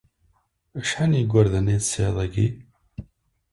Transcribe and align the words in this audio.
Acḥal 0.79 1.09
n 1.11 1.17
yigerdan 1.19 1.71
ay 1.73 1.79
tesɛiḍ 1.79 2.15
yagi? 2.21 2.47